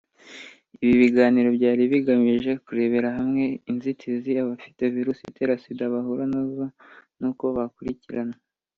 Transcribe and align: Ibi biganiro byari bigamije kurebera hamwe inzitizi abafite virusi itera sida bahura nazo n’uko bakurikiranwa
Ibi 0.83 0.95
biganiro 1.03 1.49
byari 1.57 1.81
bigamije 1.93 2.51
kurebera 2.65 3.09
hamwe 3.17 3.43
inzitizi 3.71 4.31
abafite 4.43 4.81
virusi 4.95 5.21
itera 5.29 5.53
sida 5.63 5.85
bahura 5.93 6.23
nazo 6.33 6.65
n’uko 7.19 7.43
bakurikiranwa 7.57 8.37